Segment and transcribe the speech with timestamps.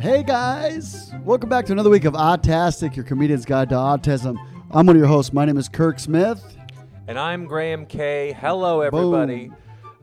[0.00, 4.36] Hey guys, welcome back to another week of Autastic, your comedian's guide to autism.
[4.70, 5.32] I'm one of your hosts.
[5.32, 6.56] My name is Kirk Smith.
[7.08, 8.32] And I'm Graham K.
[8.38, 9.50] Hello, everybody.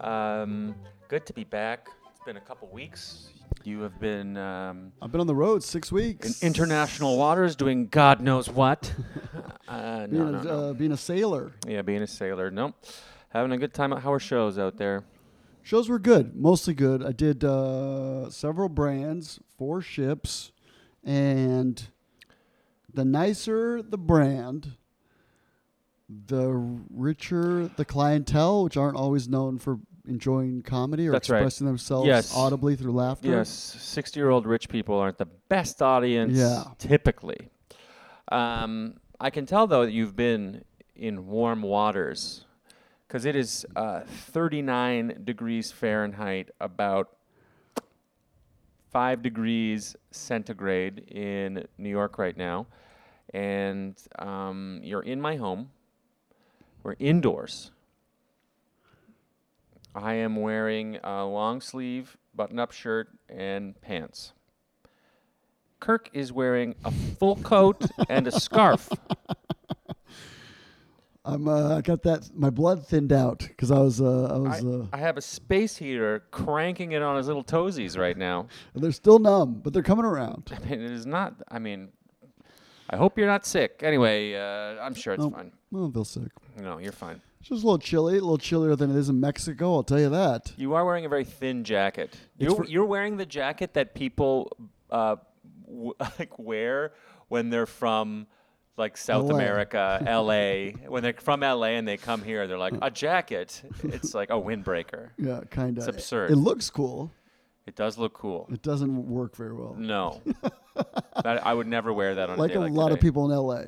[0.01, 0.75] Um,
[1.07, 1.87] good to be back.
[2.11, 3.29] It's been a couple weeks.
[3.63, 6.25] You have been um, I've been on the road six weeks.
[6.25, 6.43] in weeks.
[6.43, 8.93] international waters doing God knows what.
[9.69, 10.69] uh, being, no, a, no, no.
[10.69, 11.53] Uh, being a sailor.
[11.65, 12.51] yeah, being a sailor.
[12.51, 12.75] Nope.
[13.29, 13.93] Having a good time.
[13.93, 15.05] How are shows out there?
[15.65, 17.03] Shows were good, mostly good.
[17.03, 20.51] I did uh, several brands, four ships,
[21.03, 21.87] and
[22.93, 24.73] the nicer the brand,
[26.07, 26.49] the
[26.93, 31.39] richer the clientele, which aren't always known for enjoying comedy or That's right.
[31.39, 32.37] expressing themselves Yes.
[32.37, 33.29] audibly through laughter.
[33.29, 36.65] Yes, 60 year old rich people aren't the best audience Yeah.
[36.77, 37.49] typically.
[38.31, 40.63] Um, I can tell, though, that you've been
[40.95, 42.45] in warm waters
[43.07, 47.15] because it is uh, 39 degrees Fahrenheit, about
[48.91, 52.67] 5 degrees centigrade in New York right now.
[53.33, 55.69] And um, you're in my home.
[56.81, 57.71] We're indoors.
[59.93, 64.33] I am wearing a long sleeve button up shirt and pants.
[65.79, 68.89] Kirk is wearing a full coat and a scarf.
[71.27, 74.37] I'm uh, I got that my blood thinned out because I was uh, I I,
[74.37, 78.47] was uh, I have a space heater cranking it on his little toesies right now.
[78.75, 80.51] And they're still numb, but they're coming around.
[80.55, 81.89] I mean, it is not, I mean,
[82.89, 83.81] I hope you're not sick.
[83.83, 85.33] Anyway, uh, I'm sure it's Nope.
[85.33, 85.51] fine.
[85.73, 86.31] I don't feel sick.
[86.61, 87.19] No, you're fine.
[87.39, 89.73] It's just a little chilly, a little chillier than it is in Mexico.
[89.75, 90.53] I'll tell you that.
[90.57, 92.15] You are wearing a very thin jacket.
[92.37, 94.55] You're, for- you're wearing the jacket that people
[94.91, 95.15] uh,
[95.67, 96.93] w- like wear
[97.29, 98.27] when they're from
[98.77, 99.35] like South LA.
[99.35, 100.87] America, LA.
[100.89, 103.61] when they're from LA and they come here, they're like a jacket.
[103.83, 105.09] It's like a windbreaker.
[105.17, 105.87] Yeah, kind of.
[105.87, 106.31] It's absurd.
[106.31, 107.11] It looks cool.
[107.65, 108.47] It does look cool.
[108.51, 109.75] It doesn't work very well.
[109.77, 110.21] No,
[111.23, 113.35] that, I would never wear that on like a a like lot of people in
[113.35, 113.63] LA.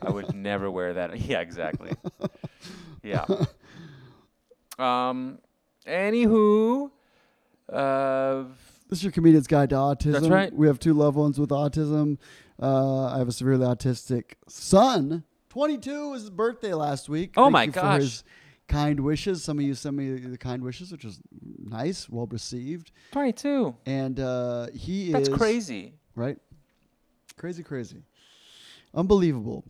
[0.00, 1.18] I would never wear that.
[1.20, 1.92] Yeah, exactly.
[3.02, 3.26] yeah.
[4.78, 5.38] Um.
[5.86, 6.90] Anywho,
[7.70, 8.44] uh,
[8.88, 10.12] this is your comedian's guide to autism.
[10.12, 10.52] That's right.
[10.52, 12.18] We have two loved ones with autism.
[12.60, 15.24] Uh, I have a severely autistic son.
[15.50, 17.34] 22 was his birthday last week.
[17.36, 18.00] Oh Thank my you For gosh.
[18.00, 18.24] his
[18.68, 19.44] kind wishes.
[19.44, 21.20] Some of you sent me the kind wishes, which was
[21.58, 22.90] nice, well received.
[23.12, 23.74] 22.
[23.86, 25.94] And uh, he That's is crazy.
[26.14, 26.38] right?
[27.36, 28.02] Crazy, crazy.
[28.94, 29.64] Unbelievable.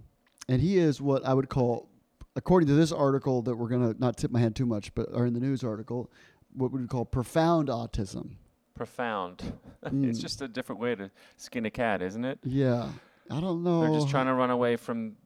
[0.48, 1.88] And he is what I would call,
[2.36, 5.12] according to this article that we're going to not tip my hand too much, but
[5.14, 6.10] are in the news article,
[6.54, 8.32] what we would call profound autism.
[8.74, 9.42] Profound.
[9.82, 10.20] it's Mm.
[10.20, 12.38] just a different way to skin a cat, isn't it?
[12.44, 12.88] Yeah.
[13.30, 13.80] I don't know.
[13.82, 15.16] They're just trying to run away from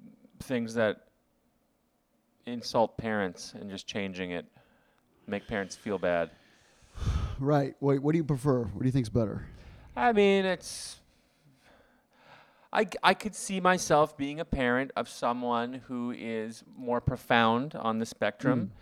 [0.40, 1.02] things that
[2.46, 4.46] insult parents and just changing it,
[5.26, 6.30] make parents feel bad.
[7.38, 7.74] Right.
[7.80, 8.62] Wait, what do you prefer?
[8.62, 9.44] What do you think's better?
[9.94, 11.00] I mean, it's.
[12.72, 17.98] I, I could see myself being a parent of someone who is more profound on
[17.98, 18.72] the spectrum,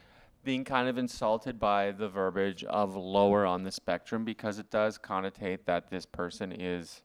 [0.45, 4.99] being kind of insulted by the verbiage of lower on the spectrum because it does
[4.99, 7.03] connotate that this person is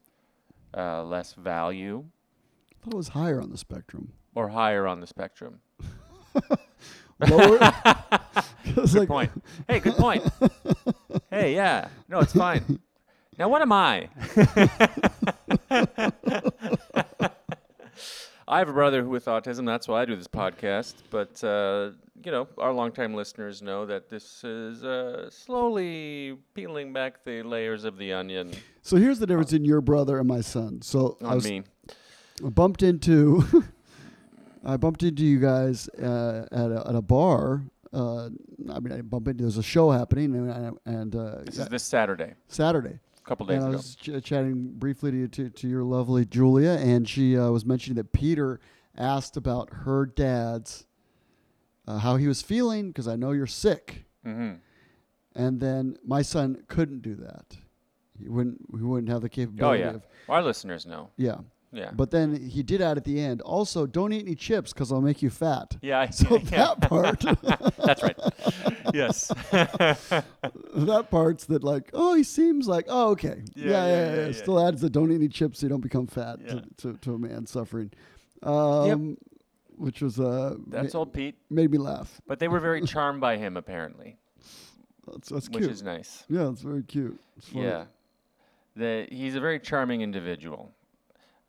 [0.76, 2.04] uh, less value
[2.80, 4.12] I thought it was higher on the spectrum.
[4.34, 5.60] or higher on the spectrum.
[7.28, 7.58] Lower?
[8.74, 9.30] Good like, point.
[9.68, 10.22] Hey, good point.
[11.30, 11.88] hey, yeah.
[12.08, 12.78] No, it's fine.
[13.38, 14.08] Now, what am I?
[18.50, 19.64] I have a brother who with autism.
[19.64, 20.94] That's why I do this podcast.
[21.08, 21.92] But, uh,
[22.24, 27.84] you know, our longtime listeners know that this is uh, slowly peeling back the layers
[27.84, 28.50] of the onion
[28.82, 30.82] So here's the difference in your brother and my son.
[30.82, 31.62] So I on was me.
[32.44, 33.44] I bumped into
[34.64, 37.62] I bumped into you guys uh, at a, at a bar.
[37.92, 38.30] Uh,
[38.68, 41.84] I mean, I bumped into there's a show happening and and uh, This is this
[41.84, 42.98] Saturday, Saturday.
[43.30, 47.08] Couple days and I was ch- chatting briefly to, to to your lovely Julia, and
[47.08, 48.58] she uh, was mentioning that Peter
[48.98, 50.84] asked about her dad's
[51.86, 54.54] uh, how he was feeling because I know you're sick, hmm
[55.36, 57.56] and then my son couldn't do that.
[58.20, 58.58] He wouldn't.
[58.76, 59.82] He wouldn't have the capability.
[59.84, 59.94] Oh, yeah.
[59.94, 61.10] of Our listeners know.
[61.16, 61.36] yeah.
[61.72, 61.92] Yeah.
[61.94, 65.00] But then he did add at the end, also, don't eat any chips because I'll
[65.00, 65.76] make you fat.
[65.82, 66.00] yeah.
[66.00, 66.74] I- So yeah.
[66.76, 67.20] that part,
[67.86, 68.18] That's right.
[68.92, 69.28] yes.
[69.52, 74.26] that part's that like, oh, he seems like, oh, okay, yeah, yeah, Yeah, yeah.
[74.26, 74.32] yeah.
[74.32, 76.48] Still adds the don't eat any chips so you don't become fat Yeah.
[76.54, 77.90] to, to, to a man suffering,
[78.42, 79.16] um,
[79.76, 81.36] which was uh, That's ma- old Pete.
[81.50, 82.20] made me laugh.
[82.26, 84.16] But they were very charmed by him, apparently,
[85.06, 85.62] That's, that's which cute.
[85.70, 86.24] Which is nice.
[86.28, 87.18] yeah, it's very cute.
[87.36, 87.52] It's.
[87.52, 87.84] Yeah.
[88.76, 90.72] The, he's a very charming individual.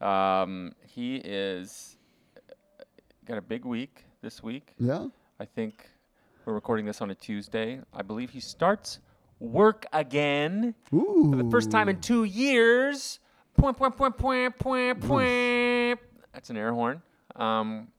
[0.02, 1.98] Um, he is
[2.38, 2.84] uh,
[3.26, 4.74] got a big week this week.
[4.80, 5.08] Yeah.
[5.40, 5.90] I think
[6.46, 7.80] we're recording this on a Tuesday.
[7.94, 9.00] I believe he starts
[9.40, 11.28] work again Ooh.
[11.32, 13.20] for the first time in two years.
[13.58, 16.00] Point, point, point, point, point, point.
[16.34, 17.02] That's an air horn.
[17.36, 17.90] Um,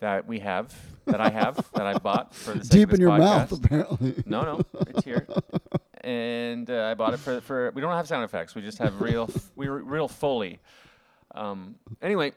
[0.00, 0.74] that we have,
[1.06, 3.18] that I have, that I bought for the Deep in your podcast.
[3.20, 4.22] mouth, apparently.
[4.26, 5.26] No, no, it's here.
[6.04, 7.72] And uh, I bought it for for.
[7.74, 8.54] We don't have sound effects.
[8.54, 10.60] We just have real, we real Foley.
[11.34, 12.32] Um, anyway,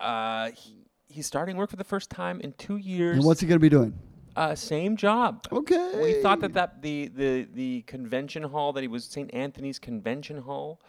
[0.00, 3.16] uh, he, he's starting work for the first time in two years.
[3.16, 3.92] And what's he going to be doing?
[4.36, 5.46] uh, same job?
[5.52, 5.92] Okay.
[6.02, 9.32] We thought that, that the, the the convention hall that he was St.
[9.34, 10.80] Anthony's Convention Hall.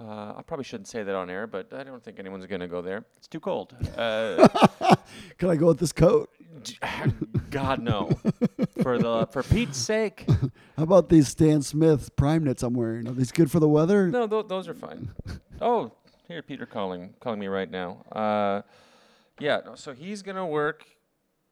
[0.00, 2.68] Uh, I probably shouldn't say that on air, but I don't think anyone's going to
[2.68, 3.04] go there.
[3.16, 3.76] It's too cold.
[3.96, 4.48] Uh,
[5.38, 6.30] Can I go with this coat?
[7.50, 8.10] God no.
[8.82, 10.24] for the for Pete's sake.
[10.76, 13.08] How about these Stan Smith prime knits I'm wearing?
[13.08, 14.08] Are these good for the weather?
[14.08, 15.10] No, th- those are fine.
[15.60, 15.92] Oh,
[16.26, 18.04] here, Peter calling calling me right now.
[18.10, 18.62] Uh,
[19.38, 19.60] yeah.
[19.64, 20.84] No, so he's gonna work.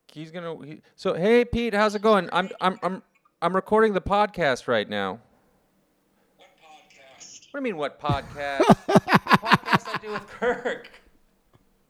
[0.08, 0.56] He's gonna.
[0.66, 2.28] He, so hey, Pete, how's it going?
[2.32, 3.02] I'm I'm I'm
[3.40, 5.20] I'm recording the podcast right now.
[6.38, 7.46] What podcast?
[7.52, 7.76] What do you mean?
[7.76, 8.66] What podcast?
[8.66, 10.90] the podcast I do with Kirk.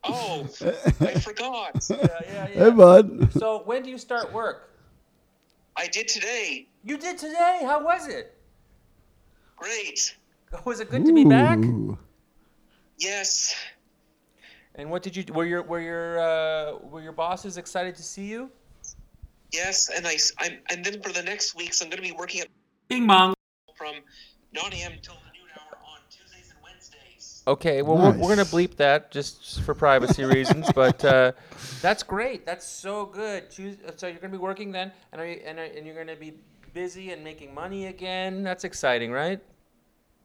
[0.04, 0.48] Oh,
[1.00, 1.86] I forgot.
[1.90, 3.32] Yeah, yeah, Hey, bud.
[3.34, 4.70] So when do you start work?
[5.76, 6.68] I did today.
[6.84, 7.60] You did today.
[7.62, 8.36] How was it?
[9.56, 10.16] Great.
[10.64, 11.60] Was it good to be back?
[12.98, 13.54] Yes.
[14.74, 15.24] And what did you?
[15.32, 18.50] Were your were your uh, were your bosses excited to see you?
[19.52, 22.40] Yes, and I I'm, and then for the next weeks, I'm going to be working
[22.40, 22.48] at
[22.88, 23.34] Bing bong.
[23.76, 23.94] from
[24.52, 24.92] 9 a.m.
[25.02, 25.14] till
[27.46, 31.32] Okay, well we're, we're gonna bleep that just for privacy reasons, but uh,
[31.80, 32.44] that's great.
[32.44, 33.50] That's so good.
[33.50, 36.16] Choose, so you're gonna be working then, and are you, and, are, and you're gonna
[36.16, 36.34] be
[36.74, 38.42] busy and making money again.
[38.42, 39.40] That's exciting, right?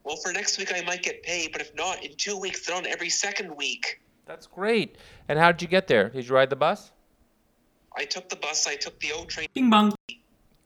[0.03, 2.77] Well, for next week, I might get paid, but if not, in two weeks, then
[2.77, 4.01] on every second week.
[4.25, 4.97] That's great.
[5.27, 6.09] And how did you get there?
[6.09, 6.91] Did you ride the bus?
[7.97, 9.47] I took the bus, I took the O train.
[9.53, 9.95] Bing bong.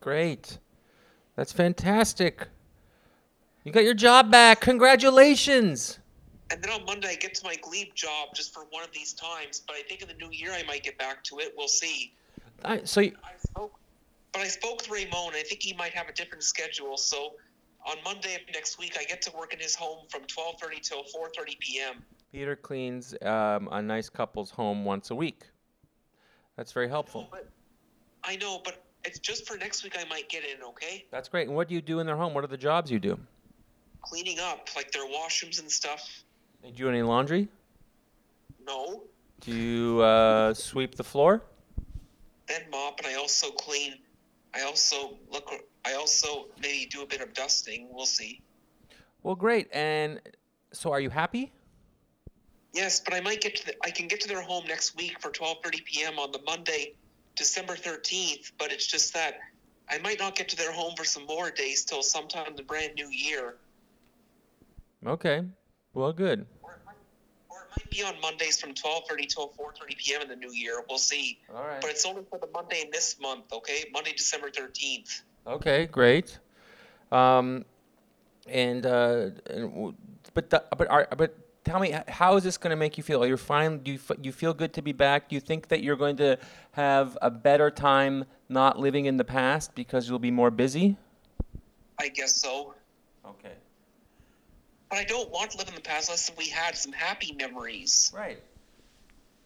[0.01, 0.57] Great.
[1.35, 2.47] That's fantastic.
[3.63, 4.61] You got your job back.
[4.61, 5.98] Congratulations.
[6.51, 9.13] And then on Monday, I get to my glebe job just for one of these
[9.13, 11.53] times, but I think in the new year, I might get back to it.
[11.55, 12.13] We'll see.
[12.65, 13.73] I, so you, I spoke,
[14.33, 15.33] but I spoke with Raymond.
[15.35, 16.97] I think he might have a different schedule.
[16.97, 17.33] So
[17.87, 21.03] on Monday of next week, I get to work in his home from 12:30 till
[21.03, 22.03] 4:30 p.m.
[22.31, 25.43] Peter cleans um, a nice couple's home once a week.
[26.57, 27.27] That's very helpful.
[27.31, 27.47] But
[28.23, 29.95] I know, but it's just for next week.
[29.97, 30.63] I might get in.
[30.63, 31.47] Okay, That's great.
[31.47, 32.33] And what do you do in their home?
[32.33, 33.19] What are the jobs you do?
[34.01, 36.23] cleaning up like their washrooms and stuff.
[36.61, 37.47] Do you do any laundry?
[38.65, 39.03] No,
[39.41, 41.43] Do you uh, sweep the floor?
[42.47, 43.93] then mop, and I also clean.
[44.53, 45.51] I also look.
[45.85, 47.87] I also maybe do a bit of dusting.
[47.91, 48.41] We'll see.
[49.23, 49.67] Well, great.
[49.71, 50.19] And
[50.73, 51.51] so, are you happy?
[52.73, 53.65] Yes, but I might get to.
[53.67, 56.19] The, I can get to their home next week for 12:30 p.m.
[56.19, 56.93] on the Monday,
[57.35, 58.51] December 13th.
[58.57, 59.39] But it's just that
[59.89, 62.63] I might not get to their home for some more days till sometime in the
[62.63, 63.55] brand new year,
[65.05, 65.43] Okay.
[65.99, 66.45] Well, good.
[66.63, 66.95] or it might,
[67.49, 70.21] or it might be on Mondays from 12:30 till 4:30 p.m.
[70.21, 70.81] in the new year.
[70.87, 71.39] We'll see.
[71.53, 71.81] All right.
[71.81, 73.89] But it's only for the Monday in this month, okay?
[73.91, 75.23] Monday, December 13th.
[75.45, 76.39] Okay, great.
[77.11, 77.65] Um,
[78.47, 79.93] and, uh, and
[80.33, 81.35] but the, but are, but
[81.65, 83.21] tell me, how is this going to make you feel?
[83.21, 83.79] Are You're fine.
[83.79, 85.27] Do you f- you feel good to be back?
[85.27, 86.37] Do you think that you're going to
[86.71, 90.95] have a better time not living in the past because you'll be more busy?
[91.99, 92.73] I guess so.
[93.25, 93.55] Okay.
[94.89, 98.11] But I don't want to live in the past unless we had some happy memories.
[98.15, 98.41] Right.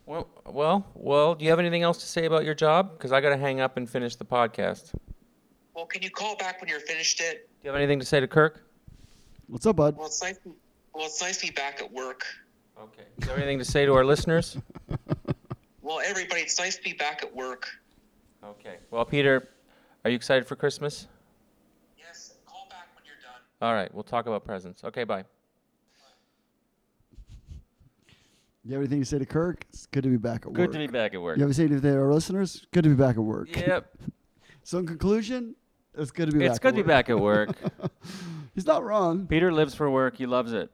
[0.06, 1.36] Well, well, well.
[1.36, 2.94] Do you have anything else to say about your job?
[2.94, 4.94] Because I got to hang up and finish the podcast.
[5.76, 7.50] Well, can you call back when you're finished it?
[7.62, 8.66] Do you have anything to say to Kirk?
[9.48, 9.98] What's up, bud?
[9.98, 10.38] Well, it's nice.
[10.94, 12.26] Well, it's nice to be back at work.
[12.80, 13.04] Okay.
[13.20, 14.58] Do you have anything to say to our listeners?
[15.84, 17.68] Well, everybody, it's nice to be back at work.
[18.42, 18.78] Okay.
[18.90, 19.50] Well, Peter,
[20.06, 21.08] are you excited for Christmas?
[21.98, 23.42] Yes, call back when you're done.
[23.63, 23.91] All right.
[23.93, 24.84] We'll talk about presents.
[24.84, 25.05] Okay.
[25.05, 25.24] Bye.
[28.65, 29.63] You have anything to say to Kirk?
[29.70, 30.55] It's good to be back at work.
[30.55, 30.74] Good work.
[30.74, 31.38] to be back at work.
[31.38, 32.67] You have anything to say to our listeners?
[32.74, 33.55] Good to be back at work.
[33.55, 33.88] Yep.
[34.65, 35.58] So in conclusion,
[35.93, 36.62] it's good to be it's back.
[36.62, 36.88] good at to be work.
[36.88, 37.91] back at work.
[38.55, 39.27] He's not wrong.
[39.27, 40.15] Peter lives for work.
[40.15, 40.72] He loves it.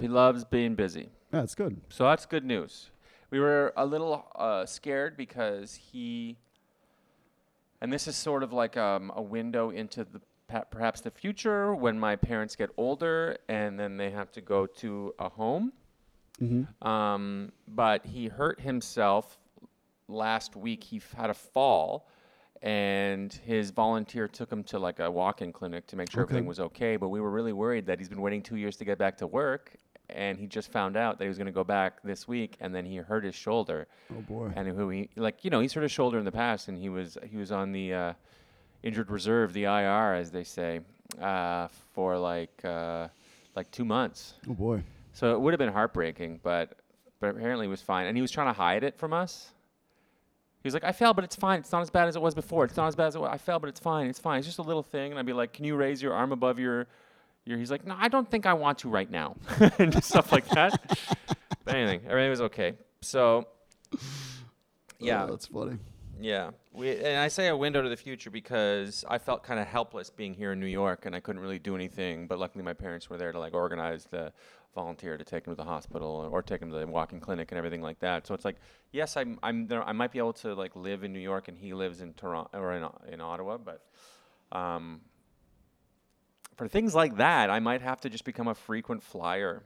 [0.00, 1.10] He loves being busy.
[1.30, 1.78] Yeah, it's good.
[1.90, 2.88] So that's good news.
[3.30, 6.38] We were a little uh, scared because he,
[7.82, 11.98] and this is sort of like um, a window into the perhaps the future when
[11.98, 15.72] my parents get older and then they have to go to a home.
[16.40, 16.86] Mm-hmm.
[16.86, 19.38] Um, but he hurt himself
[20.08, 20.84] last week.
[20.84, 22.08] He f- had a fall,
[22.62, 26.32] and his volunteer took him to like a walk-in clinic to make sure Okay.
[26.32, 26.96] everything was okay.
[26.96, 29.26] But we were really worried that he's been waiting two years to get back to
[29.26, 29.76] work,
[30.10, 32.74] and he just found out that he was going to go back this week, and
[32.74, 33.88] then he hurt his shoulder.
[34.12, 34.52] Oh boy.
[34.54, 36.90] And who he like, you know, he's hurt his shoulder in the past, and he
[36.90, 38.12] was he was on the uh,
[38.82, 40.80] injured reserve, the IR, as they say,
[41.20, 43.08] uh, for like uh,
[43.54, 44.34] like two months.
[44.48, 44.82] Oh boy.
[45.12, 46.78] So it would have been heartbreaking, but
[47.20, 48.06] but apparently it was fine.
[48.06, 49.50] And he was trying to hide it from us.
[50.62, 51.60] He was like, "I fell, but it's fine.
[51.60, 52.64] It's not as bad as it was before.
[52.64, 53.30] It's not as bad as it was.
[53.32, 54.08] I fell, but it's fine.
[54.08, 54.38] It's fine.
[54.38, 56.58] It's just a little thing." And I'd be like, "Can you raise your arm above
[56.58, 56.86] your
[57.44, 59.36] your?" He's like, "No, I don't think I want to right now,"
[59.78, 60.98] and stuff like that.
[61.64, 62.74] but anything, everything was okay.
[63.00, 63.46] So
[64.98, 65.78] yeah, Oh, that's funny.
[66.20, 66.50] Yeah.
[66.72, 70.10] We, and I say a window to the future because I felt kind of helpless
[70.10, 72.26] being here in New York and I couldn't really do anything.
[72.26, 74.32] But luckily, my parents were there to like organize the
[74.74, 77.58] volunteer to take him to the hospital or take him to the walking clinic and
[77.58, 78.26] everything like that.
[78.26, 78.56] So it's like,
[78.92, 79.82] yes, I'm, I'm there.
[79.82, 82.50] I might be able to like live in New York and he lives in Toronto
[82.58, 83.56] or in, in Ottawa.
[83.58, 83.82] But
[84.52, 85.00] um,
[86.56, 89.62] for things like that, I might have to just become a frequent flyer.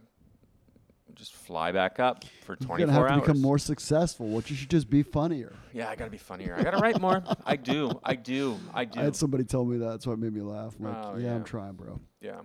[1.15, 4.27] Just fly back up for You're 24 gonna have to become more successful.
[4.29, 5.53] What you should just be funnier.
[5.73, 6.57] Yeah, I gotta be funnier.
[6.59, 7.23] I gotta write more.
[7.45, 8.01] I do.
[8.05, 8.59] I do.
[8.75, 9.01] I do.
[9.01, 10.75] I had somebody tell me that, so it made me laugh.
[10.79, 11.35] I'm like, Oh, yeah, yeah.
[11.35, 12.01] I'm trying, bro.
[12.21, 12.41] yeah.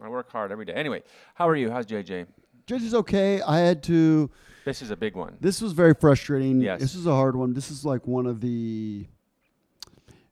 [0.00, 0.72] I work hard every day.
[0.72, 1.02] Anyway,
[1.34, 1.70] how are you?
[1.70, 2.26] How's JJ?
[2.68, 3.42] Is okay.
[3.42, 4.30] I had to.
[4.64, 5.36] This is a big one.
[5.40, 6.60] This was very frustrating.
[6.60, 6.80] Yes.
[6.80, 7.52] This is a hard one.
[7.52, 9.06] This is like one of the.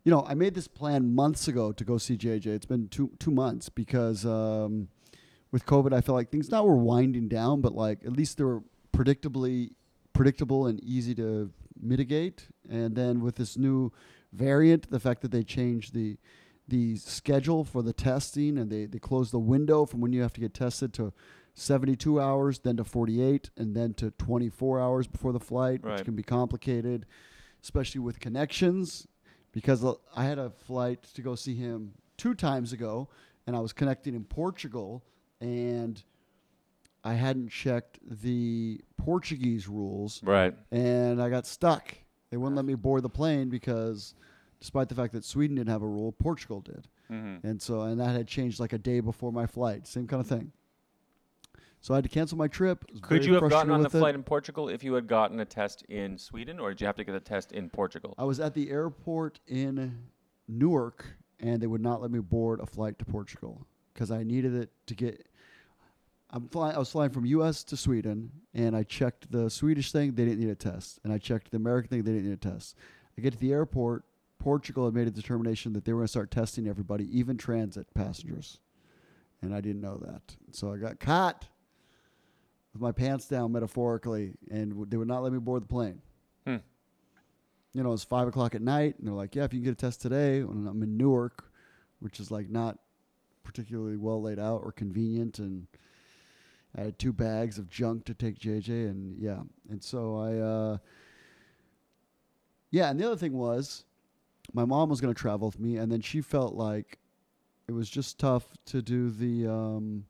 [0.05, 2.47] You know, I made this plan months ago to go see JJ.
[2.47, 4.89] It's been two two months because um,
[5.53, 8.45] with COVID, I felt like things now were winding down, but like at least they
[8.45, 9.71] were predictably
[10.13, 12.49] predictable and easy to mitigate.
[12.69, 13.93] And then with this new
[14.33, 16.17] variant, the fact that they changed the
[16.69, 20.33] the schedule for the testing and they, they closed the window from when you have
[20.33, 21.13] to get tested to
[21.55, 25.97] 72 hours, then to 48, and then to 24 hours before the flight, Right.
[25.97, 27.07] which can be complicated,
[27.61, 29.09] especially with connections.
[29.51, 33.09] Because uh, I had a flight to go see him two times ago,
[33.49, 35.03] and I was connecting in Portugal,
[35.41, 36.03] and
[37.03, 40.55] I hadn't checked the Portuguese rules, Right.
[40.71, 41.95] and I got stuck.
[42.31, 44.15] They wouldn't let me board the plane because,
[44.61, 46.89] despite the fact that Sweden didn't have a rule, Portugal did.
[47.11, 47.47] Mm-hmm.
[47.47, 49.87] And so, and that had changed like a day before my flight.
[49.87, 50.53] Same kind of thing.
[51.81, 52.85] So I had to cancel my trip.
[53.01, 53.93] Could you have gotten on the it.
[53.99, 56.97] flight in Portugal if you had gotten a test in Sweden, or did you have
[56.97, 58.15] to get a test in Portugal?
[58.19, 59.99] I was at the airport in
[60.47, 61.07] Newark,
[61.41, 64.71] and they would not let me board a flight to Portugal because I needed it
[64.87, 65.27] to get.
[66.33, 66.77] I'm flying.
[66.77, 67.65] I was flying from U.S.
[67.65, 70.13] to Sweden, and I checked the Swedish thing.
[70.15, 72.03] They didn't need a test, and I checked the American thing.
[72.03, 72.77] They didn't need a test.
[73.19, 74.05] I get to the airport.
[74.39, 77.93] Portugal had made a determination that they were going to start testing everybody, even transit
[77.95, 78.59] passengers,
[79.43, 80.37] and I didn't know that.
[80.53, 81.47] So I got caught
[82.73, 86.01] with my pants down, metaphorically, and they would not let me board the plane
[86.47, 86.57] Hmm.
[87.75, 89.73] you know, it's five o'clock at night, and they're like, "Yeah, if you can get
[89.73, 91.51] a test today," and I'm in Newark,
[91.99, 92.79] which is like not
[93.43, 95.67] particularly well laid out or convenient, and
[96.77, 100.79] I had two bags of junk to take JJ, and yeah, and so I, uh,
[102.71, 103.85] yeah, and the other thing was,
[104.53, 106.99] my mom was to travel with me, and then she felt like
[107.69, 110.05] it was just tough to do the, um,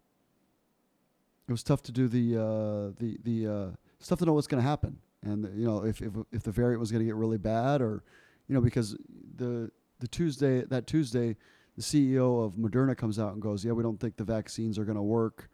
[1.49, 3.67] it was tough to do the uh, the the uh,
[3.99, 6.90] stuff to know what's to happen, and you know if if if the variant was
[7.00, 8.05] to get really bad, or
[8.49, 8.97] you know because
[9.37, 11.37] the the Tuesday that Tuesday,
[11.76, 14.85] the CEO of Moderna comes out and goes, yeah, we don't think the vaccines are
[14.97, 15.49] to work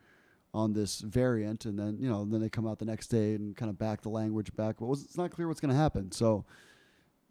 [0.57, 3.55] on this variant, and then you know then they come out the next day and
[3.57, 6.11] kind of back the language back, but it's not clear what's going to happen.
[6.11, 6.47] So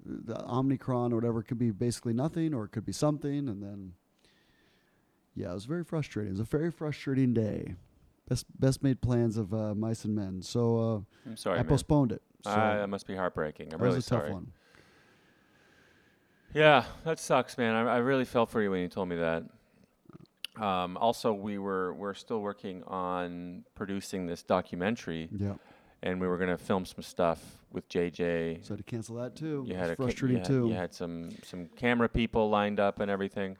[0.06, 3.94] the Omicron or whatever could be basically nothing, or it could be something, and then
[5.36, 6.30] yeah, it was very frustrating.
[6.30, 7.76] It was a very frustrating day.
[8.30, 10.42] Best best made plans of uh, mice and men.
[10.44, 11.70] So uh, I'm sorry, I man.
[11.70, 12.22] postponed it.
[12.44, 13.74] So Ah, that must be heartbreaking.
[13.74, 14.34] I'm really was a tough sorry.
[14.34, 14.52] one.
[16.54, 17.74] Yeah, that sucks, man.
[17.76, 19.44] I, I really felt for you when you told me that.
[20.58, 25.56] Um, also, we were we're still working on producing this documentary, Yeah.
[26.04, 28.60] and we were gonna film some stuff with JJ.
[28.64, 29.66] So I had to cancel that too.
[29.68, 30.68] you had a ca- frustrating you had, too.
[30.70, 33.58] You had some some camera people lined up and everything.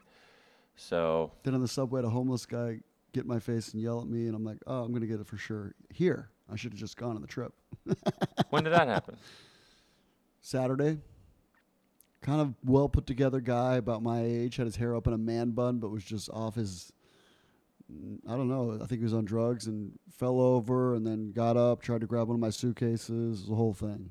[0.76, 2.80] So Then on the subway, a homeless guy
[3.12, 5.26] get my face and yell at me, and I'm like, "Oh, I'm gonna get it
[5.26, 7.52] for sure here." I should have just gone on the trip.
[8.50, 9.16] when did that happen?
[10.40, 10.98] Saturday,
[12.26, 15.18] kind of well put together guy about my age, had his hair up in a
[15.18, 16.92] man bun, but was just off his.
[18.28, 18.74] I don't know.
[18.82, 22.06] I think he was on drugs and fell over, and then got up, tried to
[22.08, 23.46] grab one of my suitcases.
[23.46, 24.10] The whole thing.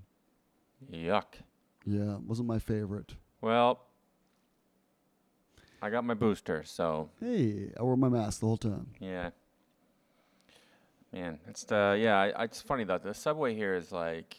[0.92, 1.26] Yuck.
[1.86, 3.16] Yeah, wasn't my favorite.
[3.42, 3.82] Well,
[5.82, 8.92] I got my booster, so Hey, I wore my mask the whole time.
[9.00, 9.32] yeah.
[11.14, 12.18] Man, it's the yeah.
[12.18, 12.98] I, I- it's funny though.
[12.98, 14.36] The subway here is like,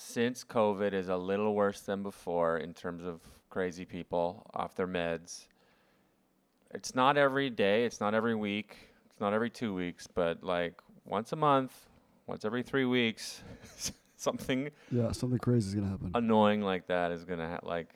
[0.00, 4.86] since COVID is a little worse than before in terms of crazy people off their
[4.88, 5.46] meds.
[6.72, 7.84] It's not every day.
[7.84, 8.76] It's not every week.
[9.10, 10.06] It's not every two weeks.
[10.06, 11.72] But like once a month,
[12.26, 13.42] once every three weeks,
[14.16, 16.12] something Yeah, something crazy is gonna happen.
[16.14, 17.88] annoying like that is gonna ha- like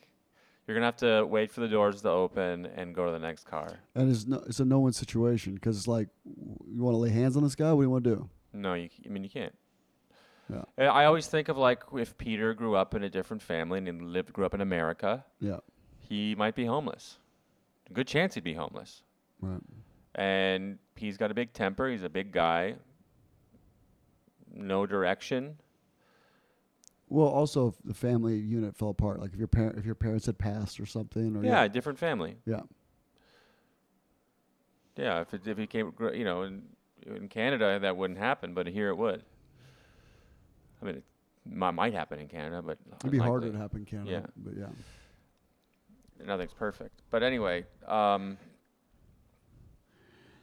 [0.67, 3.45] You're gonna have to wait for the doors to open and go to the next
[3.45, 3.79] car.
[3.95, 7.11] And it's no, it's a no win situation because it's like, you want to lay
[7.11, 7.73] hands on this guy?
[7.73, 8.29] What do you want to do?
[8.53, 8.89] No, you.
[9.05, 9.55] I mean, you can't.
[10.53, 10.63] Yeah.
[10.79, 14.13] Uh, I always think of like if Peter grew up in a different family and
[14.13, 15.59] lived, grew up in America, Yeah.
[15.99, 17.19] he might be homeless.
[17.93, 19.03] Good chance he'd be homeless.
[19.41, 19.61] Right.
[20.15, 21.89] And he's got a big temper.
[21.89, 22.77] He's a big guy.
[24.55, 25.57] No direction.
[27.09, 30.27] Well, also if the family unit fell apart, like if your parent if your parents
[30.27, 32.37] had passed or something, or Yeah, different family.
[32.47, 32.61] yeah,
[34.97, 36.63] Yeah, if it, if he came, you know, in
[37.07, 39.23] in Canada that wouldn't happen, but here it would.
[40.85, 41.05] I mean, it
[41.47, 43.53] mi- might happen in Canada, but it'd be harder unlikely.
[43.53, 44.11] to happen in Canada.
[44.11, 44.27] Yeah.
[44.37, 46.27] But yeah.
[46.27, 47.03] Nothing's perfect.
[47.11, 48.39] But anyway, um,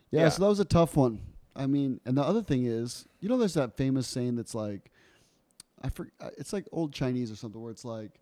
[0.09, 0.29] yeah, Yeah.
[0.29, 1.21] So that was a tough one.
[1.55, 4.91] I mean, and the other thing is, you know, there's that famous saying that's like,
[5.81, 8.19] I for, it's like old Chinese or something where it's like,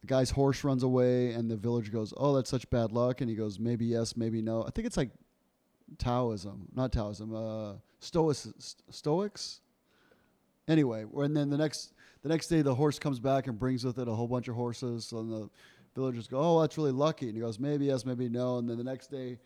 [0.00, 3.28] the guy's horse runs away and the village goes, "Oh, that's such bad luck," and
[3.28, 5.10] he goes, "Maybe yes, maybe no." I think it's like
[5.98, 9.60] Taoism, not Taoism, uh, Stoics, Stoics.
[10.70, 13.98] Anyway, and then the next the next day the horse comes back and brings with
[13.98, 15.50] it a whole bunch of horses, and the
[15.96, 18.78] villagers go, "Oh, that's really lucky," and he goes, "Maybe yes, maybe no," and then
[18.78, 19.40] the next day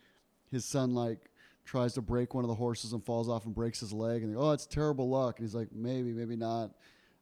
[0.51, 1.31] his son like
[1.65, 4.31] tries to break one of the horses and falls off and breaks his leg, and
[4.31, 6.73] they go, "Oh, that's terrible luck," and he's like, "Maybe, maybe not,"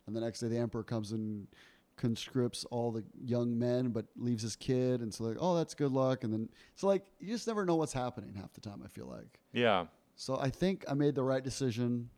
[0.09, 1.47] and the next day the emperor comes and
[1.95, 5.93] conscripts all the young men but leaves his kid and so like oh that's good
[5.93, 6.25] luck.
[6.25, 9.07] And then so like you just never know what's happening half the time i feel
[9.07, 9.39] like.
[9.53, 12.09] Yeah, so i think i made the right decision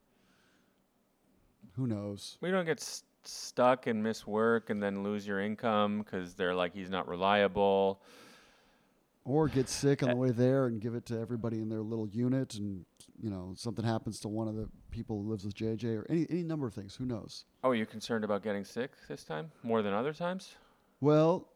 [1.76, 2.38] who knows?
[2.40, 6.54] We don't get s- stuck and miss work and then lose your income because they're
[6.54, 8.00] like he's not reliable.
[9.24, 11.80] or get sick on the uh, way there and give it to everybody in their
[11.82, 12.84] little unit and
[13.22, 16.26] you know something happens to one of the people who lives with jj or any,
[16.30, 16.94] any number of things.
[16.96, 17.44] Who knows?
[17.62, 19.50] Oh, you're concerned about getting sick this time?
[19.62, 20.54] More than other times?
[21.00, 21.48] well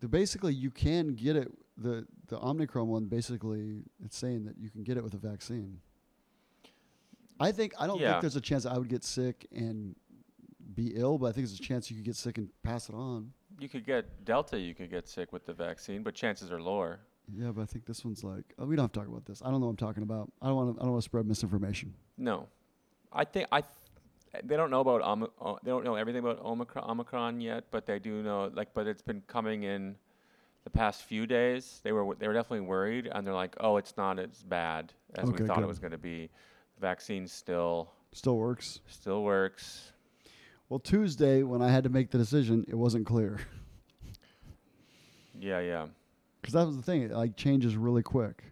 [0.00, 4.70] the, basically you can get it the the omicron one basically it's saying that you
[4.70, 5.78] can get it with a vaccine
[7.42, 8.12] i think i don't Yeah.
[8.12, 9.94] think there's a chance i would get sick and
[10.74, 12.94] be ill but i think there's a chance you could get sick and pass it
[12.94, 14.58] on You could get Delta.
[14.58, 17.00] You could get sick with the vaccine, but chances are lower.
[17.40, 19.42] yeah but i think this one's like oh, we don't have to talk about this
[19.44, 21.08] i don't know what i'm talking about i don't want to i don't want to
[21.10, 22.36] spread misinformation No,
[23.12, 23.60] I think I.
[23.60, 27.32] Th- they don't know about Om- o- uh, they don't know everything about Omicron, Omicron
[27.42, 28.70] yet, but they do know like.
[28.72, 29.96] But it's been coming in
[30.64, 31.80] the past few days.
[31.84, 35.28] They were they were definitely worried, and they're like, "Oh, it's not as bad as
[35.28, 35.64] Okay, we thought good.
[35.64, 36.30] it was going to be.
[36.82, 39.92] Vaccine still still works still works."
[40.68, 43.38] well tuesday when i had to make the decision it wasn't clear
[45.38, 45.86] Yeah, yeah.
[46.40, 48.42] because that was the thing it like changes really quick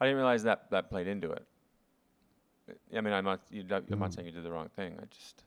[0.00, 1.44] I didn't realize that that played into it.
[2.96, 3.40] I mean, I'm not.
[3.50, 3.98] You, I'm Mhm.
[3.98, 4.94] not saying you did the wrong thing.
[4.96, 5.42] I just.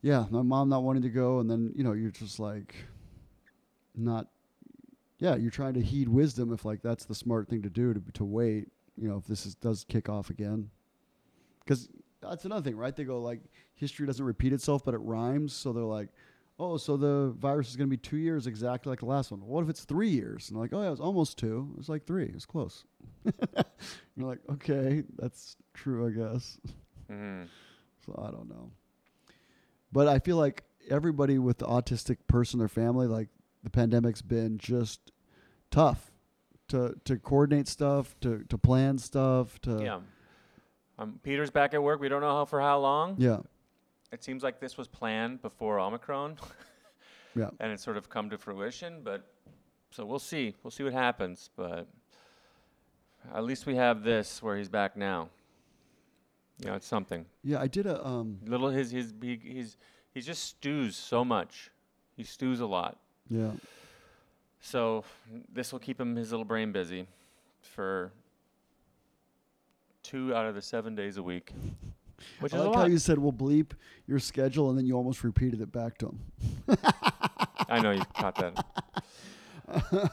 [0.00, 2.74] yeah, my mom not wanting to go, and then you know you're just like,
[3.94, 4.28] not,
[5.18, 8.00] yeah, you're trying to heed wisdom if like that's the smart thing to do to
[8.14, 8.68] to wait.
[8.96, 10.70] You know, if this is does kick off again,
[11.64, 11.88] because
[12.20, 12.94] that's another thing, right?
[12.94, 13.40] They go like
[13.74, 15.52] history doesn't repeat itself, but it rhymes.
[15.52, 16.08] So they're like,
[16.58, 19.40] oh, so the virus is going to be two years exactly like the last one.
[19.40, 20.48] What if it's three years?
[20.48, 21.70] And they're like, oh yeah, it was almost two.
[21.74, 22.24] It was like three.
[22.24, 22.84] It was close.
[23.24, 26.58] you're like, okay, that's true, I guess.
[27.10, 27.48] mhm.
[28.06, 28.70] So I don't know.
[29.90, 33.28] But I feel like everybody with the autistic person their family, like
[33.62, 35.12] the pandemic's been just
[35.70, 36.11] tough
[36.72, 40.00] to to coordinate stuff, to to plan stuff, to yeah.
[40.98, 42.00] Um, Peter's back at work.
[42.00, 43.16] We don't know how for how long.
[43.18, 43.38] yeah.
[44.12, 46.36] It seems like this was planned before Omicron.
[47.34, 47.48] Yeah.
[47.60, 49.26] And it's sort of come to fruition, but
[49.90, 50.54] so we'll see.
[50.62, 51.88] We'll see what happens, but
[53.34, 55.30] at least we have this where he's back now.
[56.60, 57.24] You know, it's something.
[57.42, 59.78] Yeah, I did a um Little his his he, he's
[60.12, 61.70] he just stews so much.
[62.18, 62.98] He stews a lot.
[63.30, 63.52] yeah.
[64.62, 65.04] So
[65.52, 67.06] this will keep him his little brain busy
[67.60, 68.12] for
[70.02, 71.52] two out of the seven days a week,
[72.40, 73.72] which I is a like how you said we'll bleep
[74.06, 76.20] your schedule and then you almost repeated it back to him.
[77.68, 78.64] I know you caught that.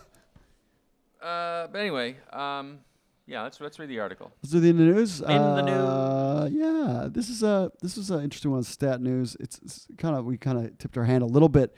[1.22, 2.80] uh, but anyway, um,
[3.28, 4.32] yeah, let's let's read the article.
[4.42, 5.22] Let's do the in the news.
[5.22, 8.64] In the uh, Yeah, this is a this is an interesting one.
[8.64, 9.38] Stat news.
[9.40, 11.76] It's, it's kind of we kind of tipped our hand a little bit.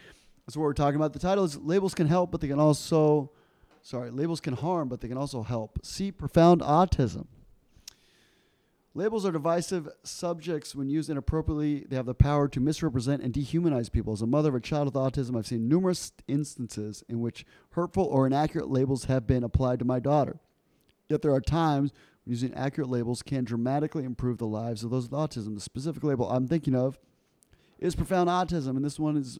[0.52, 1.14] That's what we're talking about.
[1.14, 3.32] The title is "Labels Can Help, but they can also,
[3.82, 7.28] sorry, labels can harm, but they can also help." See profound autism.
[8.94, 11.86] Labels are divisive subjects when used inappropriately.
[11.86, 14.12] They have the power to misrepresent and dehumanize people.
[14.12, 18.04] As a mother of a child with autism, I've seen numerous instances in which hurtful
[18.04, 20.42] or inaccurate labels have been applied to my daughter.
[21.08, 21.94] Yet there are times
[22.26, 25.56] when using accurate labels can dramatically improve the lives of those with autism.
[25.56, 27.00] The specific label I'm thinking of
[27.80, 29.40] is profound autism, and this one is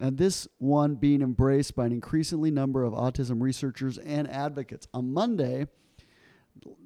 [0.00, 4.88] and this one being embraced by an increasingly number of autism researchers and advocates.
[4.92, 5.66] On Monday,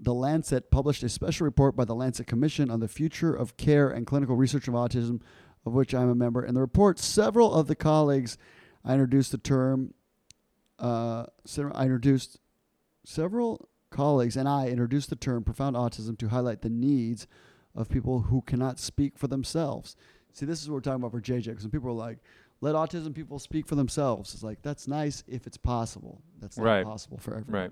[0.01, 3.88] the Lancet published a special report by the Lancet Commission on the future of care
[3.88, 5.21] and clinical research of autism,
[5.64, 6.44] of which I'm a member.
[6.44, 8.37] In the report, several of the colleagues
[8.85, 9.94] I introduced the term.
[10.79, 12.38] Uh, I introduced
[13.05, 17.27] several colleagues and I introduced the term profound autism to highlight the needs
[17.75, 19.97] of people who cannot speak for themselves.
[20.33, 21.47] See, this is what we're talking about for JJ.
[21.47, 22.18] Because people are like,
[22.61, 26.23] let autism people speak for themselves, it's like, that's nice if it's possible.
[26.40, 26.85] That's not Right.
[26.85, 27.62] possible for everyone.
[27.62, 27.71] Right.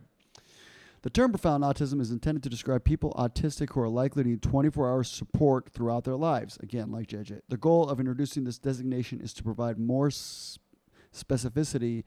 [1.03, 4.43] The term profound autism is intended to describe people autistic who are likely to need
[4.43, 6.57] 24 hours support throughout their lives.
[6.63, 7.41] Again, like JJ.
[7.49, 10.59] The goal of introducing this designation is to provide more s-
[11.13, 12.05] specificity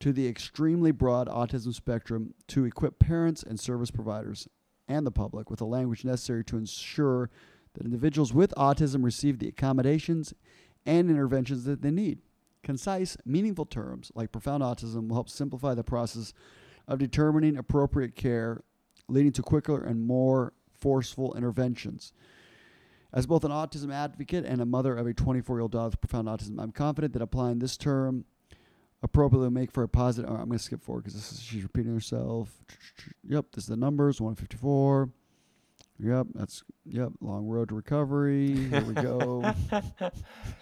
[0.00, 4.48] to the extremely broad autism spectrum to equip parents and service providers
[4.88, 7.30] and the public with the language necessary to ensure
[7.74, 10.34] that individuals with autism receive the accommodations
[10.86, 12.18] and interventions that they need.
[12.62, 16.32] Concise, meaningful terms like profound autism will help simplify the process
[16.86, 18.62] of determining appropriate care,
[19.08, 22.12] leading to quicker and more forceful interventions.
[23.12, 26.00] As both an autism advocate and a mother of a 24 year old daughter with
[26.00, 28.24] profound autism, I'm confident that applying this term
[29.02, 30.30] appropriately will make for a positive.
[30.30, 32.50] I'm going to skip forward because this is she's repeating herself.
[33.28, 35.10] Yep, this is the numbers 154.
[36.02, 37.12] Yep, that's yep.
[37.20, 38.56] Long road to recovery.
[38.56, 39.54] Here we go.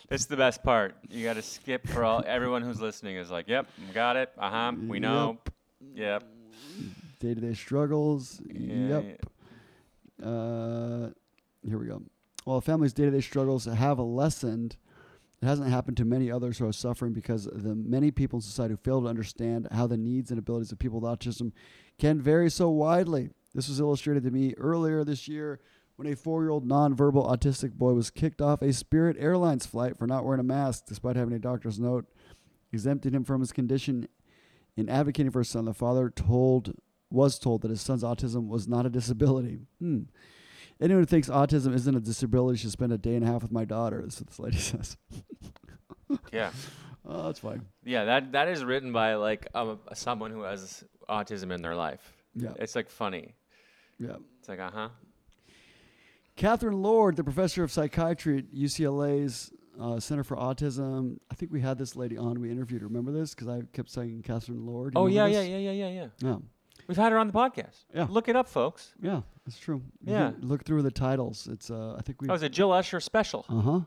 [0.09, 0.97] This is the best part.
[1.09, 4.33] You got to skip for all everyone who's listening is like, "Yep, got it.
[4.37, 4.73] Uh huh.
[4.89, 5.39] We know.
[5.95, 6.25] Yep.
[7.21, 8.41] Day to day struggles.
[8.45, 9.27] Yeah, yep.
[10.21, 11.11] Uh,
[11.65, 12.03] here we go.
[12.45, 14.77] While a family's day to day struggles have lessened,
[15.41, 18.73] it hasn't happened to many others who are suffering because the many people in society
[18.73, 21.53] who fail to understand how the needs and abilities of people with autism
[21.99, 23.31] can vary so widely.
[23.55, 25.61] This was illustrated to me earlier this year
[25.97, 29.99] when a four year old nonverbal autistic boy was kicked off a Spirit Airlines flight
[29.99, 32.07] for not wearing a mask despite having a doctor's note
[32.73, 34.09] exempting him from his condition.
[34.77, 36.75] In advocating for his son, the father told
[37.11, 39.59] was told that his son's autism was not a disability.
[39.81, 40.03] Hmm.
[40.81, 43.53] Anyone who thinks autism isn't a disability should spend a day and a half with
[43.53, 44.01] my daughter.
[44.01, 44.97] That's what this lady says.
[46.33, 46.53] Yeah.
[47.05, 47.67] Oh, that's fine.
[47.85, 48.05] Yeah.
[48.05, 52.01] That that is written by like um, someone who has autism in their life.
[52.35, 53.35] Yeah, It's like funny.
[54.01, 54.17] Yeah.
[54.41, 54.89] It's like, uh huh.
[56.37, 61.19] Catherine Lord, the professor of psychiatry at UCLA's uh, Center for Autism.
[61.31, 62.41] I think we had this lady on.
[62.41, 62.89] We interviewed her.
[62.89, 63.35] Remember this?
[63.35, 64.95] Because I kept saying Catherine Lord.
[64.95, 66.07] You Oh yeah, yeah, yeah, yeah, yeah, yeah.
[66.21, 66.37] Yeah,
[66.87, 67.85] We've had her on the podcast.
[67.95, 68.07] Yeah.
[68.09, 68.95] Look it up, folks.
[69.03, 69.21] yeah.
[69.45, 69.83] That's true.
[70.05, 70.33] You Yeah.
[70.41, 71.49] look through the titles.
[71.51, 71.71] It's.
[71.71, 72.29] Uh, I think we.
[72.29, 73.45] That was a Jill Escher special.
[73.49, 73.81] Uh huh.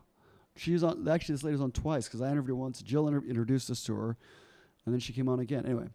[0.56, 1.08] She was on.
[1.08, 2.82] Actually, this lady was on twice because I interviewed her once.
[2.82, 4.16] Jill inter- introduced us to her,
[4.86, 5.64] and then she came on again.
[5.64, 5.88] Anyway,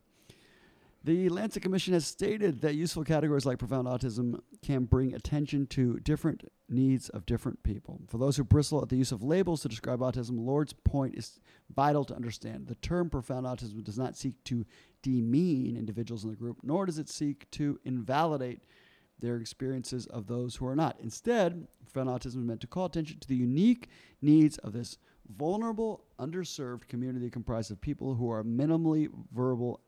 [1.03, 5.99] the Lancet Commission has stated that useful categories like profound autism can bring attention to
[5.99, 8.01] different needs of different people.
[8.07, 11.39] For those who bristle at the use of labels to describe autism, Lord's point is
[11.73, 12.67] vital to understand.
[12.67, 14.65] The term profound autism does not seek to
[15.01, 18.63] demean individuals in the group, nor does it seek to invalidate
[19.19, 20.99] their experiences of those who are not.
[21.01, 23.89] Instead, profound autism is meant to call attention to the unique
[24.21, 24.97] needs of this
[25.37, 29.79] vulnerable, underserved community comprised of people who are minimally verbal,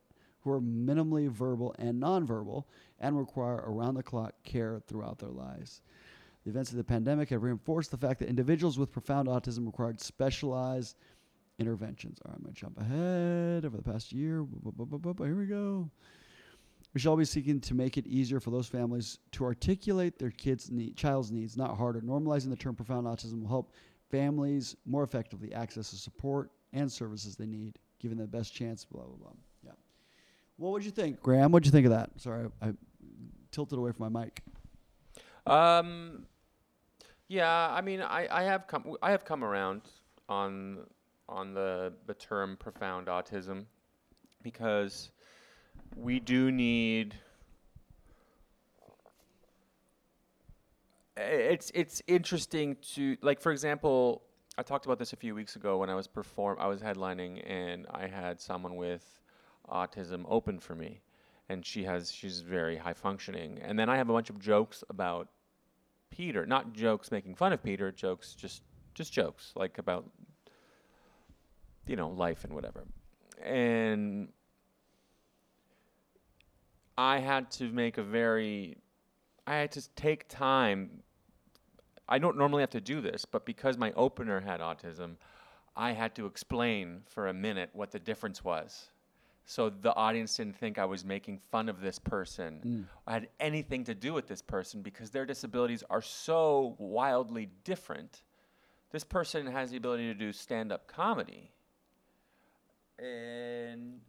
[0.41, 2.65] who are minimally verbal and nonverbal,
[2.99, 5.81] and require around-the-clock care throughout their lives.
[6.43, 9.99] The events of the pandemic have reinforced the fact that individuals with profound autism required
[10.01, 10.97] specialized
[11.59, 12.19] interventions.
[12.25, 14.45] All right, I'm going to jump ahead over the past year.
[15.19, 15.89] Here we go.
[16.93, 20.71] We shall be seeking to make it easier for those families to articulate their kids'
[20.71, 22.01] need, child's needs, not harder.
[22.01, 23.71] Normalizing the term profound autism will help
[24.09, 28.83] families more effectively access the support and services they need, giving them the best chance.
[28.83, 29.31] Blah blah blah.
[30.61, 31.51] What would you think, Graham?
[31.51, 32.11] What'd you think of that?
[32.17, 32.73] Sorry, I, I
[33.49, 34.43] tilted away from my mic.
[35.47, 36.27] Um,
[37.27, 39.81] yeah, I mean, I, I have come I have come around
[40.29, 40.81] on
[41.27, 43.65] on the the term profound autism
[44.43, 45.09] because
[45.95, 47.15] we do need
[51.17, 54.21] it's it's interesting to like for example
[54.59, 57.41] I talked about this a few weeks ago when I was perform I was headlining
[57.49, 59.20] and I had someone with
[59.69, 61.01] autism open for me.
[61.49, 63.59] And she has she's very high functioning.
[63.61, 65.27] And then I have a bunch of jokes about
[66.11, 70.09] Peter not jokes making fun of Peter jokes just just jokes like about
[71.87, 72.83] you know life and whatever.
[73.43, 74.29] And
[76.97, 78.77] I had to make a very
[79.47, 81.01] I had to take time.
[82.07, 85.15] I don't normally have to do this, but because my opener had autism,
[85.75, 88.89] I had to explain for a minute what the difference was.
[89.45, 92.59] So the audience didn't think I was making fun of this person.
[93.07, 98.23] I had anything to do with this person because their disabilities are so wildly different.
[98.91, 101.51] This person has the ability to do stand up comedy,
[102.99, 103.99] and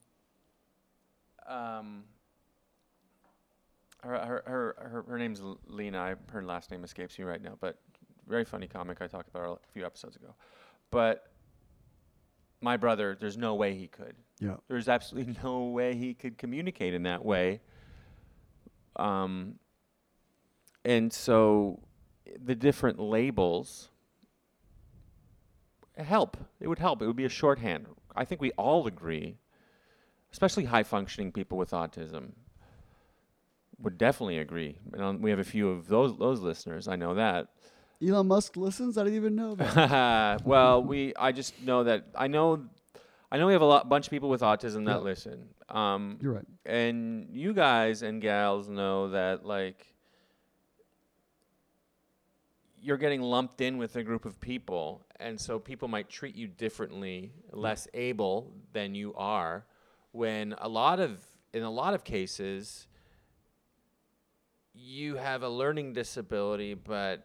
[1.48, 2.04] um,
[4.02, 5.98] her, her, her, her, her name's Lena.
[5.98, 7.78] I, her last name escapes me right now, but
[8.28, 10.34] very funny comic I talked about a few episodes ago.
[10.90, 11.30] But
[12.60, 14.14] my brother, there's no way he could.
[14.42, 14.56] Yeah.
[14.66, 17.60] There's absolutely no way he could communicate in that way.
[18.96, 19.54] Um,
[20.84, 21.80] and so
[22.44, 23.88] the different labels
[25.96, 26.36] help.
[26.60, 27.00] It would help.
[27.02, 27.86] It would be a shorthand.
[28.16, 29.36] I think we all agree,
[30.32, 32.32] especially high functioning people with autism,
[33.78, 34.76] would definitely agree.
[34.92, 36.88] And we have a few of those those listeners.
[36.88, 37.48] I know that.
[38.04, 38.98] Elon Musk listens.
[38.98, 40.42] I didn't even know that.
[40.44, 42.64] well, we I just know that I know
[43.32, 44.98] I know we have a lot bunch of people with autism that Yeah.
[44.98, 45.48] listen.
[45.70, 46.44] Um, You're right.
[46.66, 49.86] and you guys and gals know that like
[52.78, 56.46] you're getting lumped in with a group of people and so people might treat you
[56.48, 59.64] differently less able than you are
[60.10, 62.86] when a lot of in a lot of cases
[64.74, 67.24] you have a learning disability but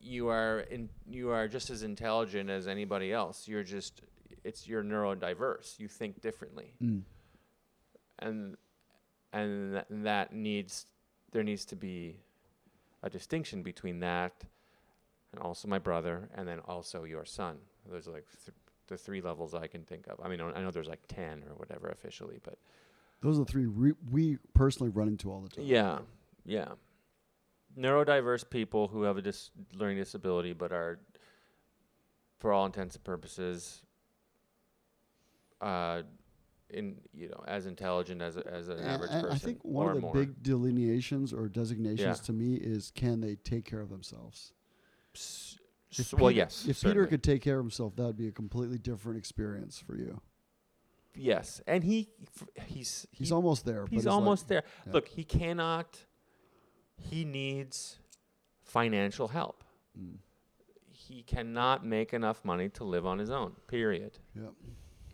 [0.00, 4.02] you are in you are just as intelligent as anybody else you're just
[4.44, 5.78] it's you're neurodiverse.
[5.78, 6.74] You think differently.
[6.82, 7.02] Mm.
[8.20, 8.56] and
[9.32, 10.86] and that, that needs
[11.32, 12.20] there needs to be
[13.02, 14.44] a distinction between that
[15.32, 17.56] and also my brother and then also your son.
[17.90, 18.54] There's like th-
[18.86, 20.20] the three levels i can think of.
[20.22, 22.58] I mean i know there's like 10 or whatever officially but
[23.22, 25.64] Those are the three re- we personally run into all the time.
[25.64, 25.98] yeah
[26.44, 26.68] yeah.
[27.78, 31.00] Neurodiverse people who have a dis- learning disability but are
[32.38, 33.80] for all intents and purposes
[35.60, 36.02] uh
[36.70, 39.64] in you know as intelligent as a, as an And- average and person I think
[39.64, 40.12] one of the more.
[40.14, 42.26] big delineations or designations Yeah.
[42.26, 44.52] to me is can they take care of themselves?
[45.14, 45.58] S-
[46.18, 46.66] well, yes.
[46.68, 46.94] If certainly.
[46.94, 50.20] Peter could take care of himself, that would be a completely different experience for you.
[51.14, 52.08] yes, and he,
[52.66, 53.86] he's He's he- almost there.
[53.88, 54.64] he's it's like- almost there.
[54.86, 54.92] yeah.
[54.92, 56.04] Look, he cannot.
[56.96, 58.00] He needs
[58.64, 59.62] financial help.
[59.96, 60.16] Mm.
[60.90, 63.52] He cannot make enough money to live on his own.
[63.68, 64.18] Period.
[64.34, 64.52] Yep.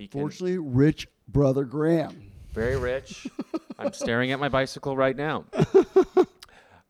[0.00, 2.32] He can Fortunately, rich brother Graham.
[2.54, 3.26] very rich.
[3.78, 5.44] I'm staring at my bicycle right now.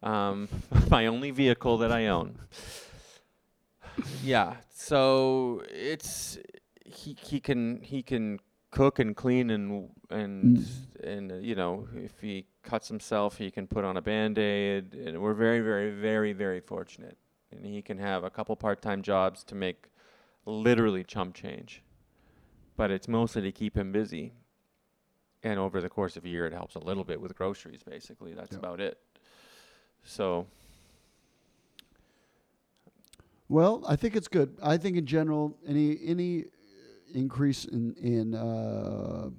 [0.03, 0.49] Um,
[0.90, 2.38] my only vehicle that I own.
[4.25, 6.38] Yeah, so it's
[6.87, 8.38] he he can he can
[8.70, 10.66] cook and clean and and
[11.05, 15.20] and uh, you know if he cuts himself he can put on a band-aid and
[15.20, 17.18] we're very very very very fortunate
[17.53, 19.88] and he can have a couple part-time jobs to make
[20.46, 21.83] literally chump change
[22.76, 24.33] but it's mostly to keep him busy
[25.42, 28.35] and over the course of a year it helps a little bit with groceries basically
[28.35, 28.59] that's Yeah.
[28.59, 28.98] about it
[30.04, 30.46] so
[33.48, 34.56] Well, I think it's good.
[34.62, 36.44] I think in general, any any
[37.12, 39.30] increase in in uh,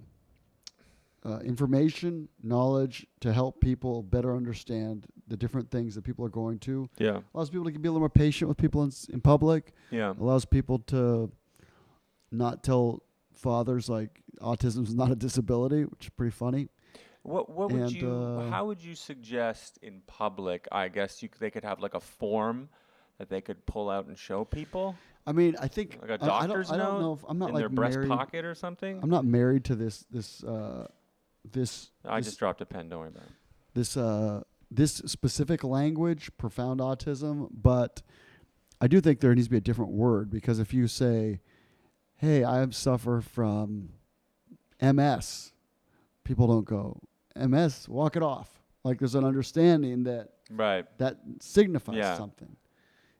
[1.23, 6.59] uh, information, knowledge to help people better understand the different things that people are going
[6.59, 9.73] to yeah allows people to be a little more patient with people in, in public.
[9.91, 11.31] yeah Allows people to
[12.31, 13.03] not tell
[13.45, 16.69] fathers like autism is not a disability, which is pretty funny.
[17.23, 20.67] What what would And, you uh, how would you suggest in public?
[20.71, 22.69] I guess you c- they could have like a form
[23.19, 24.95] that they could pull out and show people,
[25.27, 27.23] I mean, I think like a I- I, doctor's don't, I note don't know if
[27.27, 28.09] I'm not in like their breast married.
[28.09, 28.99] pocket or something.
[29.03, 30.87] I'm not married to this this uh,
[31.51, 32.89] this I this, just dropped a pen.
[32.89, 33.29] Don't worry about it.
[33.75, 38.01] this uh, this specific language, profound autism, but
[38.79, 41.39] I do think there needs to be a different word because if you say,
[42.21, 43.93] "Hey, I suffer from
[44.79, 45.53] MS,"
[46.23, 47.01] people don't go
[47.35, 47.89] MS.
[47.89, 48.61] Walk it off.
[48.83, 52.15] Like there's an understanding that Right, that signifies Yeah.
[52.17, 52.55] something,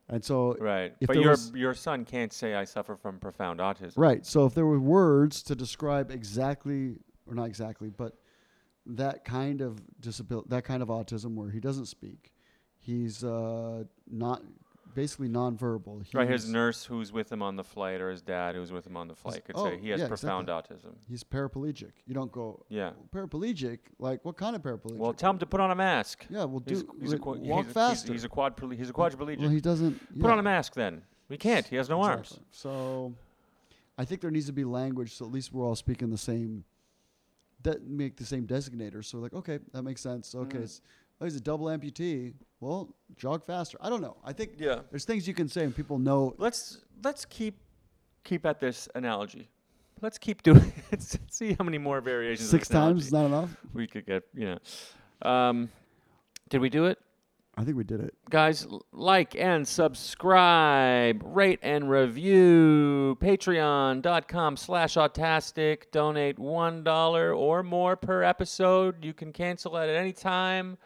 [0.08, 0.96] and so right.
[1.00, 3.94] If but your was- your son can't say I suffer from profound autism.
[3.98, 4.24] Right.
[4.26, 8.18] So if there were words to describe exactly, or not exactly, but
[8.86, 12.32] that kind of disability, that kind of autism where he doesn't speak,
[12.78, 14.44] he's uh, not
[14.94, 16.04] basically nonverbal.
[16.14, 18.98] Right, his nurse who's with him on the flight, or his dad who's with him
[18.98, 20.96] on the flight, could oh, say he has yeah, profound autism.
[21.10, 21.92] He's paraplegic.
[22.06, 22.92] You don't go Yeah.
[23.14, 23.80] paraplegic.
[24.00, 24.98] Like what kind of paraplegic?
[24.98, 26.26] Well, tell him to put on a mask.
[26.30, 28.14] yeah, well, He's, do he's a, like, qua- walk he's, a- he's- faster.
[28.14, 29.40] He's, a quadple- He's a quadriplegic.
[29.40, 30.20] well, he doesn't.
[30.20, 31.04] Put on a mask then.
[31.30, 31.66] He can't.
[31.66, 32.40] He has no arms.
[32.52, 33.14] So
[33.98, 36.64] I think there needs to be language so at least we're all speaking the same
[37.64, 39.04] that make the same designator.
[39.06, 40.34] So like, okay, that makes sense.
[40.34, 40.82] Okay, Mm.
[41.22, 42.34] oh, he's a double amputee.
[42.62, 43.78] Well, jog faster.
[43.82, 44.16] I don't know.
[44.24, 44.80] I think Yeah.
[44.92, 46.34] there's things you can say and people know.
[46.38, 47.58] Let's let's keep
[48.24, 49.50] keep at this analogy.
[50.02, 50.72] Let's keep doing.
[50.92, 52.50] Let's see how many more variations.
[52.50, 53.56] Six times is not enough.
[53.74, 54.24] we could get.
[54.34, 54.58] You
[55.24, 55.30] know.
[55.30, 55.70] Um,
[56.50, 56.98] did we do it?
[57.58, 58.14] I think we did it.
[58.30, 63.18] Guys, like and subscribe, rate and review.
[63.22, 65.92] Patreon.com slash autastic.
[65.92, 69.04] Donate $1 or more per episode.
[69.04, 70.78] You can cancel it at any time.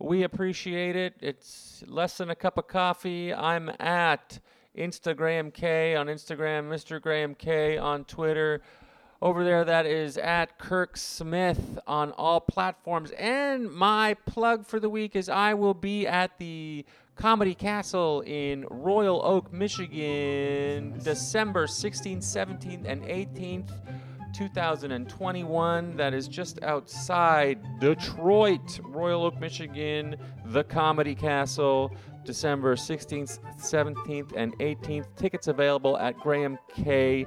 [0.00, 1.14] We appreciate it.
[1.20, 3.34] It's less than a cup of coffee.
[3.34, 4.38] I'm at
[4.74, 6.98] Instagram K on Instagram, Mr.
[6.98, 8.62] Graham Kay on Twitter.
[9.20, 13.10] Over there, that is at Kirk Smith on all platforms.
[13.10, 16.86] And my plug for the week is I will be at the
[17.16, 23.70] Comedy Castle in Royal Oak, Michigan, December 16th, 17th, and 18th.
[24.32, 25.96] 2021.
[25.96, 30.16] That is just outside Detroit, Royal Oak, Michigan,
[30.46, 35.06] the Comedy Castle, December 16th, 17th, and 18th.
[35.16, 37.26] Tickets available at grahamk.com.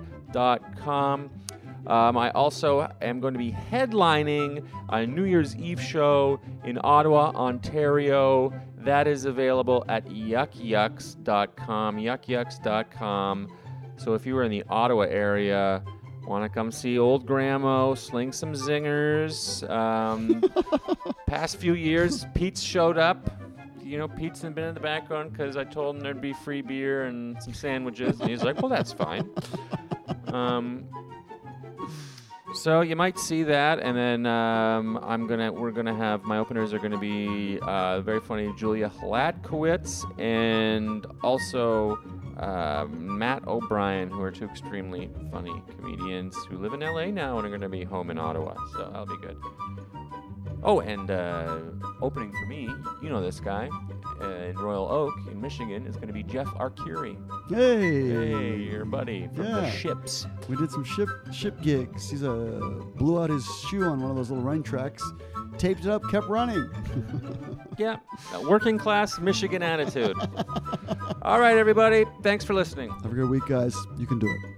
[1.85, 7.31] Um, I also am going to be headlining a New Year's Eve show in Ottawa,
[7.35, 8.53] Ontario.
[8.77, 11.97] That is available at yuckyucks.com.
[11.97, 13.57] Yuckyucks.com.
[13.97, 15.83] So if you were in the Ottawa area,
[16.25, 19.67] want to come see old Grandma, sling some zingers.
[19.69, 20.43] Um,
[21.27, 23.41] past few years, Pete's showed up.
[23.81, 27.05] You know, Pete's been in the background because I told him there'd be free beer
[27.05, 29.29] and some sandwiches, and he's like, "Well, that's fine."
[30.27, 30.85] Um,
[32.53, 36.73] so you might see that, and then um, I'm gonna we're gonna have my openers
[36.73, 41.99] are gonna be uh, very funny Julia Hladkowicz and also
[42.37, 47.47] uh, Matt O'Brien, who are two extremely funny comedians who live in LA now and
[47.47, 48.55] are gonna be home in Ottawa.
[48.73, 49.37] So that'll be good.
[50.65, 51.57] Oh, and uh,
[52.01, 52.69] opening for me,
[53.01, 53.67] you know this guy
[54.21, 57.17] uh, in Royal Oak in Michigan is going to be Jeff Arcuri.
[57.49, 60.25] Hey, Hey, your buddy from the ships.
[60.47, 62.09] we did some ship ship gigs.
[62.09, 62.61] He's uh,
[62.95, 65.03] blew out his shoe on one of those little run tracks,
[65.57, 66.69] taped it up, kept running.
[67.75, 67.97] Yeah,
[68.43, 70.15] working class Michigan attitude.
[71.23, 72.05] All right, everybody.
[72.21, 72.91] Thanks for listening.
[73.01, 73.75] Have a good week, guys.
[73.97, 74.52] You can do it.